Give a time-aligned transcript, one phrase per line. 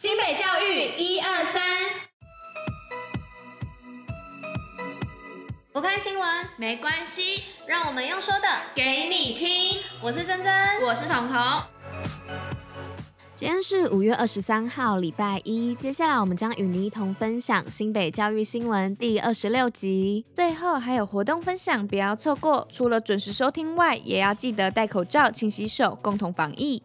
[0.00, 1.60] 新北教育一二三，
[5.72, 6.24] 不看新闻
[6.56, 9.80] 没关系，让我们用说的给你听。
[10.00, 11.36] 我是珍珍，我是彤彤。
[13.34, 15.74] 今天是五月二十三号，礼拜一。
[15.74, 20.24] 接下来我们将与你一同分享新北教育新闻第二十六集。
[20.32, 22.68] 最后还有活动分享，不要错过。
[22.70, 26.84] 除了准时收听外，也要记得戴口罩、勤洗手，共同防疫。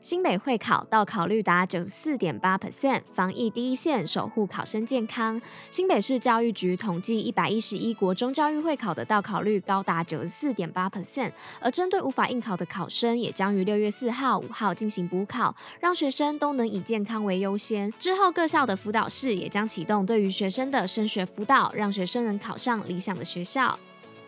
[0.00, 5.38] 新北会考到考率达九十四点八 percent，防疫第一线，守护考生健康。
[5.70, 17.92] 新北市教育局统计，一百一十一国中教育会考的到考率高达九十四点八 percent，而针对无法应考的考生，也将于六月四号、五号进行补考，让学生都能以健康为优先。
[17.98, 23.78] 之后各校的辅导室也将启动对于学生的升学辅导，让学生能考上理想的学校。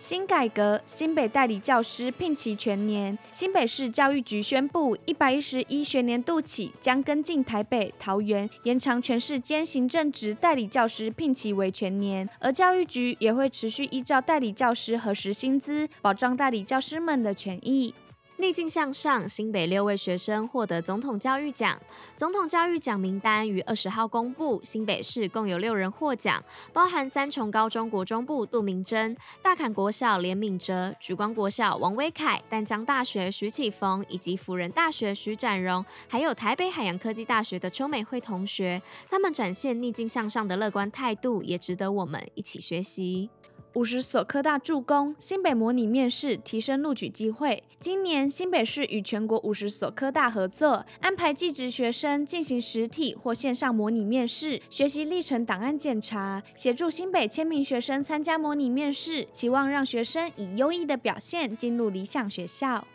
[0.05, 3.17] 新改革，新北代理教师聘期全年。
[3.31, 12.29] 新北市教育局宣布，一百一十一学年度起，将跟进台北、桃园，延长全市兼行政职代理教师聘期为全年。
[12.41, 17.95] 而教育局也会持续依照代理教师核实薪资，保障代理教师们的权益。
[18.43, 21.81] 逆境向上，新北六位学生获得总统教育奖。
[22.17, 38.83] 总统教育奖名单于二十号公布，新北市共有六人获奖，包含三重高中国中部杜明珍、大坎国小连敏哲、曙光国小王威凯、淡江大学徐启峰以及辅仁大学徐展荣，还有台北海洋科技大学的邱美惠同学。
[39.09, 43.31] 他们展现逆境向上的乐观态度，也值得我们一起学习。
[43.75, 47.63] 五十所科大助攻新北模拟面试，提升录取机会。
[47.81, 62.87] 今年新北市与全国五十所科大合作，安排技职学生进行实体或线上模拟面试，学习历程档案检查，协助新北千名学生参加模拟面试，期望让学生以优异的表现进入理想学校。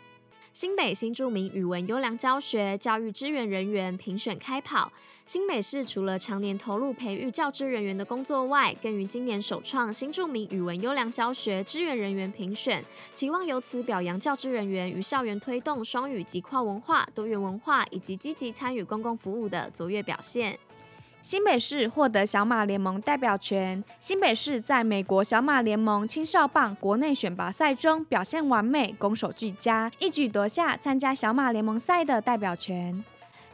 [0.52, 4.90] 新北新著名语文优良教学教育支援人员评选开跑。
[5.24, 20.58] 新北市除了常年投入培育教职人员的工作外，更于今年首创新著名语文优良教学支援人员评选，期望由此表扬教职人员于校园推动双语及跨文化、多元文化以及积极参与公共服务的卓越表现。
[21.20, 23.82] 新北市获得小马联盟代表权。
[24.00, 33.04] 新北市在美国小马联盟青少棒国内选拔赛中表现完美，攻守俱佳，一举夺下参加小马联盟赛的代表权。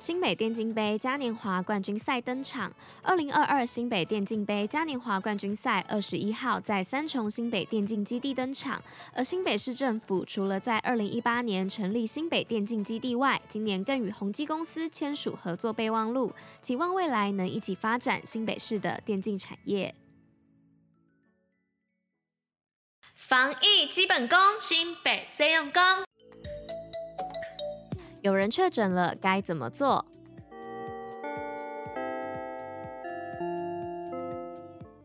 [0.04, 2.70] 新北电竞杯嘉年华冠军赛登场。
[3.00, 8.82] 二零二二新北电竞杯嘉年华冠军赛二十一号在三重新北电竞基地登场。
[9.14, 19.94] 而新北市政府除了在二零一八年成立新北电竞基地外，今年更与宏基公司签署合作备忘录，期望未来能一起发展新北市的电竞产业。
[23.14, 25.82] 防疫基本功，新北最用功。
[28.24, 30.06] 有人确诊了，该怎么做？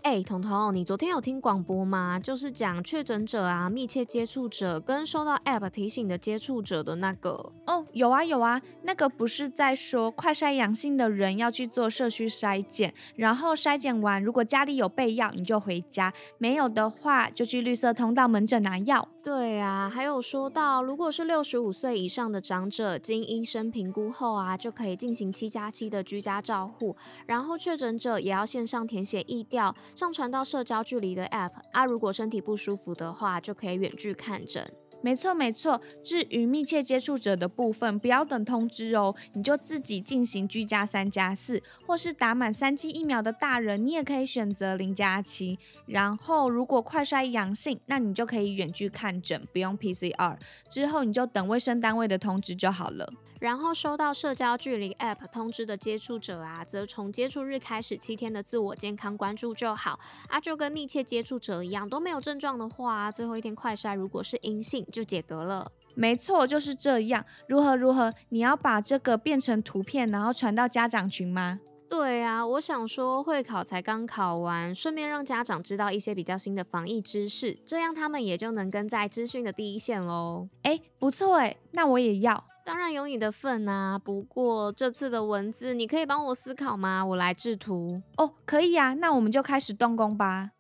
[0.10, 2.20] 哎，彤彤，你昨天有听广播吗？
[2.20, 7.52] 就是讲确诊者啊、密切接触者跟收到 App 提醒的接触者的那个。
[7.68, 19.08] 哦，有啊有啊，那个不是在说快筛阳性的人要去做社区筛检，然后筛检完，如果家里有备药，你就回家；没有的话，就去绿色通道门诊拿药。
[19.22, 26.96] 对啊，还有说到，如果是六十五岁以上的长者，经医生评估后啊，就可以进行七加七的居家照护，
[27.28, 29.76] 然后确诊者也要线上填写疫调。
[30.00, 34.72] 上传到社交距离的 App 啊，如果身体不舒服的话，就可以远距看诊。
[35.02, 45.60] 没错没错，至于密切接触者的部分，不要等通知哦，你就自己进行居家三加四，或是打满三剂疫苗的大人，你也可以选择零加七。
[45.86, 50.38] 然后如果快筛阳性，那你就可以远距看诊，不用 PCR。
[50.70, 53.12] 之后你就等卫生单位的通知就好了。
[53.40, 65.72] 然后收到社交距离 App 通知的接触者啊，则从接触日开始七天的自我健康关注就好啊，就跟密切接触者一样，都没有症状的话，最后一天快筛如果是阴性就解隔了。
[65.96, 67.26] 没错，就是这样。
[67.48, 68.14] 如何如何？
[68.30, 71.60] 你要把这个变成图片，然后传到家长群吗？
[71.90, 80.48] 对啊，我想说会考才刚考完，顺便让家长知道一些比较新的防疫知识，这样他们也就能跟在资讯的第一线喽。
[80.62, 82.46] 哎，不错哎，那我也要。
[82.70, 83.98] 当然有你的份啊！
[83.98, 87.04] 不过这次的文字，你可以帮我思考吗？
[87.04, 88.00] 我来制图。
[88.18, 90.52] 哦，可以啊，那我们就开始动工吧。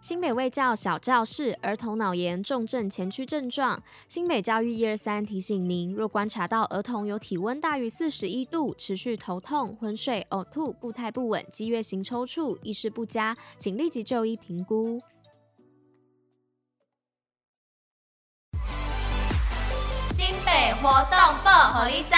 [0.00, 3.82] 新北卫教小教室儿童脑炎重症前驱症状。
[4.06, 15.00] 新北教育一二三提醒您：若观察到儿童有体温大于四十一度，持续头痛、昏睡、呕吐、步态不稳、激越型抽搐、意识不佳，请立即就医评估。
[20.82, 21.12] 活动
[21.44, 22.14] 报虎哩知。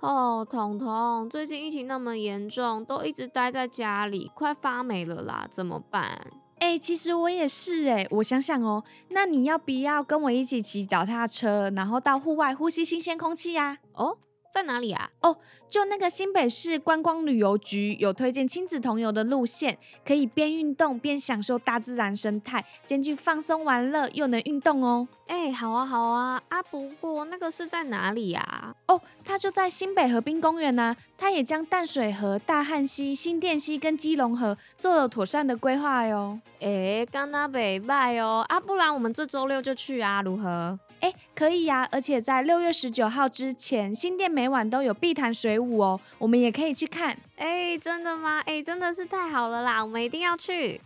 [0.00, 6.20] 哦，彤彤，最近疫情那么严重，都一直待在家里，快发霉了啦，怎么办？
[6.58, 13.78] 哎、欸，其实我也是哎，我想想哦，那你要不要跟我一起骑脚踏车，然后到户外呼吸新鲜空气呀？
[13.94, 14.18] 哦。
[14.52, 15.08] 在哪里啊？
[15.22, 15.34] 哦，
[15.70, 25.08] 就那个新北市观光旅游局有推荐亲子同游的路线，可以边运动边享受大自然生态，兼具放松玩乐又能运动哦。
[25.26, 28.74] 哎，好啊，好啊，啊，不过那个是在哪里呀？
[28.88, 30.94] 哦，它就在新北河滨公园呢。
[31.16, 36.38] 它也将淡水河、大汉溪、新店溪跟基隆河做了妥善的规划哟。
[36.60, 40.78] 哎，刚那北拜哦，啊，不然我们这周六就去啊，如何？
[41.02, 47.18] 哎，可以呀，而且在六月十九号之前，新店每晚都有碧潭水舞哦，我们也可以去看。
[47.36, 48.38] 哎，真的吗？
[48.46, 50.80] 哎，真的是太好了啦，我们一定要去。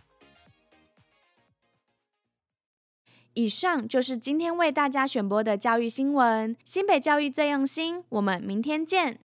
[3.35, 9.15] 以上就是今天为大家选播的教育新闻，新北教育最用心，我们明天见。